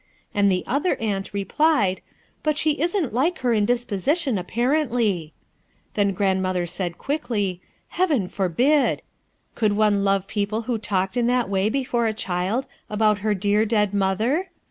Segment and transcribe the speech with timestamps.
[0.33, 2.01] And the other aunt replied,
[2.41, 5.31] 'But she isn't like her in disposition, apparently.'
[5.93, 9.03] Then Grandmother said quiekly, 'Heaven forbid I'
[9.59, 13.63] Could one love people who talked in that way before a child about her drar
[13.67, 14.49] dead mother?